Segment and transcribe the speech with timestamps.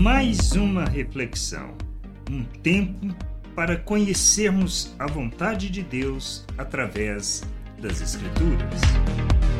[0.00, 1.76] Mais uma reflexão,
[2.30, 3.14] um tempo
[3.54, 7.42] para conhecermos a vontade de Deus através
[7.78, 8.80] das Escrituras.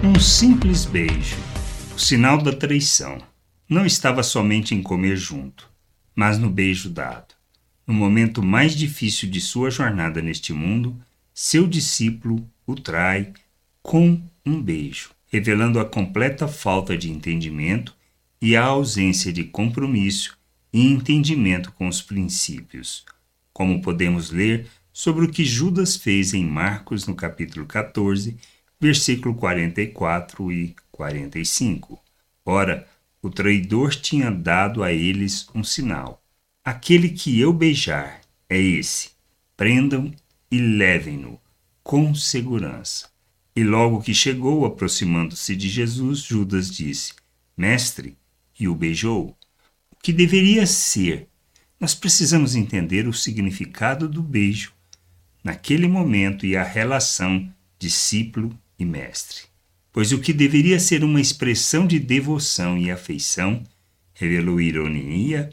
[0.00, 1.34] Um simples beijo,
[1.92, 3.18] o sinal da traição,
[3.68, 5.68] não estava somente em comer junto,
[6.14, 7.34] mas no beijo dado.
[7.84, 10.96] No momento mais difícil de sua jornada neste mundo,
[11.34, 13.32] seu discípulo o trai
[13.82, 17.98] com um beijo, revelando a completa falta de entendimento
[18.40, 20.36] e a ausência de compromisso
[20.72, 23.04] e entendimento com os princípios,
[23.52, 28.36] como podemos ler sobre o que Judas fez em Marcos no capítulo 14,
[28.80, 32.00] versículo 44 e 45.
[32.44, 32.86] Ora,
[33.20, 36.22] o traidor tinha dado a eles um sinal:
[36.64, 39.10] aquele que eu beijar é esse.
[39.56, 40.12] Prendam
[40.50, 41.40] e levem-no
[41.82, 43.08] com segurança.
[43.56, 47.14] E logo que chegou, aproximando-se de Jesus, Judas disse:
[47.56, 48.16] Mestre,
[48.58, 49.36] e o beijou.
[49.90, 51.28] O que deveria ser?
[51.78, 54.72] Nós precisamos entender o significado do beijo
[55.44, 59.42] naquele momento e a relação discípulo e mestre.
[59.92, 63.64] Pois o que deveria ser uma expressão de devoção e afeição
[64.14, 65.50] revelou ironia,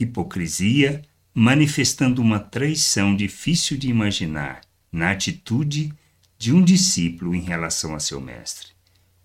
[0.00, 1.02] hipocrisia,
[1.34, 5.92] manifestando uma traição difícil de imaginar na atitude
[6.38, 8.68] de um discípulo em relação a seu mestre.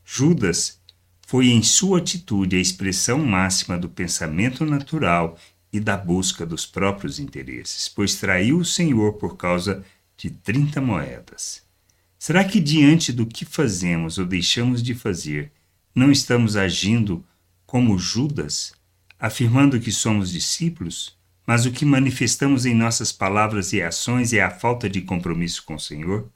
[0.03, 0.80] Judas
[1.31, 5.39] foi em sua atitude a expressão máxima do pensamento natural
[5.71, 9.81] e da busca dos próprios interesses, pois traiu o Senhor por causa
[10.17, 11.63] de trinta moedas.
[12.19, 15.53] Será que diante do que fazemos ou deixamos de fazer,
[15.95, 17.23] não estamos agindo
[17.65, 18.73] como Judas,
[19.17, 24.51] afirmando que somos discípulos, mas o que manifestamos em nossas palavras e ações é a
[24.51, 26.29] falta de compromisso com o Senhor?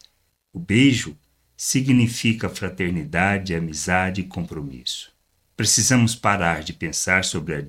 [0.53, 1.17] O beijo
[1.57, 5.11] significa fraternidade, amizade e compromisso.
[5.55, 7.63] Precisamos parar de pensar sobre a,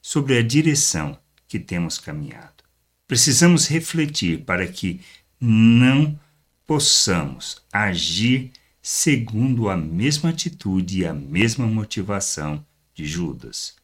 [0.00, 2.64] sobre a direção que temos caminhado.
[3.06, 5.00] Precisamos refletir para que
[5.40, 6.18] não
[6.66, 8.52] possamos agir
[8.82, 12.64] segundo a mesma atitude e a mesma motivação
[12.94, 13.76] de Judas.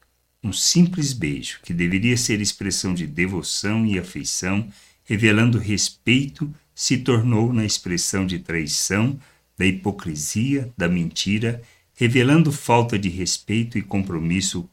[0.43, 4.69] Um simples beijo, que deveria ser expressão de devoção e afeição,
[5.05, 9.19] revelando respeito se tornou na expressão de traição,
[9.57, 11.63] da hipocrisia, da mentira,
[11.95, 14.69] revelando falta de respeito e compromisso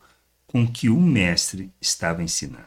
[0.48, 2.66] com que o Mestre estava ensinando.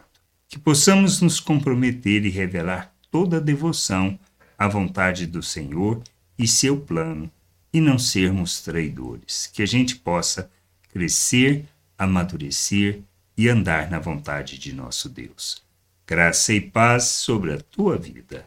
[0.49, 4.19] Que possamos nos comprometer e revelar toda a devoção
[4.56, 6.00] à vontade do Senhor
[6.39, 7.31] e seu plano,
[7.73, 9.50] e não sermos traidores.
[9.53, 10.50] Que a gente possa
[10.93, 11.65] crescer,
[11.99, 13.00] amadurecer
[13.37, 15.62] e andar na vontade de nosso Deus.
[16.06, 18.47] Graça e paz sobre a tua vida.